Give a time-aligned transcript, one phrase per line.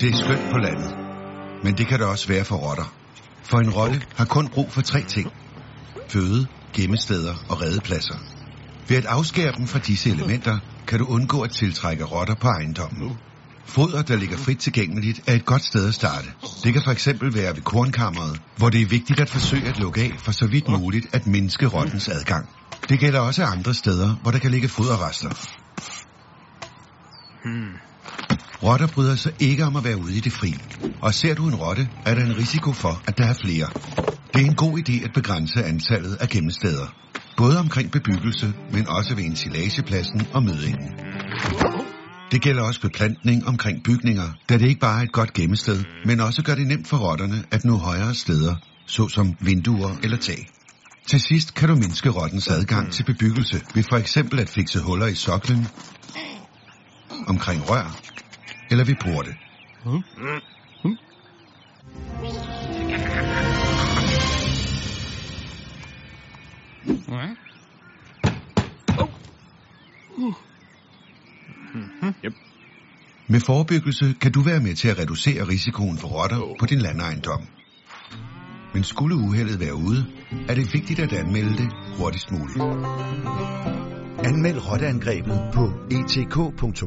[0.00, 0.94] Det er skønt på landet,
[1.64, 2.94] men det kan det også være for rotter.
[3.42, 5.32] For en rotte har kun brug for tre ting.
[6.08, 8.18] Føde, gemmesteder og redepladser.
[8.88, 13.18] Ved at afskære dem fra disse elementer, kan du undgå at tiltrække rotter på ejendommen.
[13.64, 16.28] Foder, der ligger frit tilgængeligt, er et godt sted at starte.
[16.64, 20.00] Det kan for eksempel være ved kornkammeret, hvor det er vigtigt at forsøge at lukke
[20.00, 22.48] af for så vidt muligt at mindske rottens adgang.
[22.88, 25.28] Det gælder også andre steder, hvor der kan ligge foderrester.
[27.44, 27.72] Hmm.
[28.62, 30.54] Rotter bryder sig ikke om at være ude i det fri.
[31.02, 33.68] Og ser du en rotte, er der en risiko for, at der er flere.
[34.34, 36.86] Det er en god idé at begrænse antallet af gemmesteder.
[37.36, 40.90] Både omkring bebyggelse, men også ved ensilagepladsen og mødingen.
[42.32, 46.20] Det gælder også beplantning omkring bygninger, da det ikke bare er et godt gemmested, men
[46.20, 48.54] også gør det nemt for rotterne at nå højere steder,
[48.86, 50.50] såsom vinduer eller tag.
[51.10, 55.06] Til sidst kan du mindske rottens adgang til bebyggelse ved for eksempel at fikse huller
[55.06, 55.68] i soklen,
[57.28, 58.08] omkring rør
[58.70, 59.34] eller ved porte.
[73.30, 77.48] Med forebyggelse kan du være med til at reducere risikoen for rotter på din landejendom.
[78.74, 80.06] Men skulle uheldet være ude,
[80.48, 82.62] er det vigtigt at anmelde det hurtigst muligt.
[84.24, 86.78] Anmeld rotteangrebet på etk.køge.dk